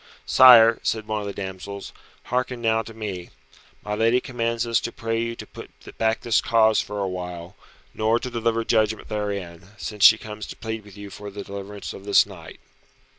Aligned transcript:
"Sire," 0.25 0.79
said 0.81 1.07
one 1.07 1.21
of 1.21 1.27
the 1.27 1.31
two 1.31 1.35
damsels, 1.43 1.93
"hearken 2.23 2.59
now 2.59 2.81
to 2.81 2.91
me. 2.91 3.29
My 3.83 3.93
lady 3.93 4.19
commands 4.19 4.65
us 4.65 4.79
to 4.79 4.91
pray 4.91 5.21
you 5.21 5.35
to 5.35 5.45
put 5.45 5.69
back 5.99 6.21
this 6.21 6.41
cause 6.41 6.81
for 6.81 6.99
a 7.01 7.07
while, 7.07 7.55
nor 7.93 8.17
to 8.17 8.31
deliver 8.31 8.63
judgment 8.65 9.09
therein, 9.09 9.73
since 9.77 10.03
she 10.03 10.17
comes 10.17 10.47
to 10.47 10.55
plead 10.55 10.83
with 10.83 10.97
you 10.97 11.11
for 11.11 11.29
the 11.29 11.43
deliverance 11.43 11.93
of 11.93 12.05
this 12.05 12.25
knight." 12.25 12.59